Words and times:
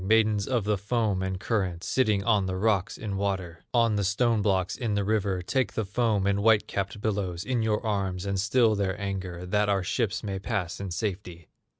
Maidens 0.03 0.47
of 0.47 0.63
the 0.63 0.79
foam 0.79 1.21
and 1.21 1.39
current, 1.39 1.83
Sitting 1.83 2.23
on 2.23 2.47
the 2.47 2.55
rocks 2.55 2.97
in 2.97 3.17
water, 3.17 3.63
On 3.71 3.97
the 3.97 4.03
stone 4.03 4.41
blocks 4.41 4.75
in 4.75 4.95
the 4.95 5.03
river, 5.03 5.43
Take 5.43 5.73
the 5.73 5.85
foam 5.85 6.25
and 6.25 6.41
white 6.41 6.65
capped 6.65 6.99
billows 7.01 7.43
In 7.45 7.61
your 7.61 7.85
arms 7.85 8.25
and 8.25 8.39
still 8.41 8.73
their 8.73 8.99
anger, 8.99 9.45
That 9.45 9.69
our 9.69 9.83
ships 9.83 10.23
may 10.23 10.39
pass 10.39 10.79
in 10.79 10.89
safety! 10.89 11.49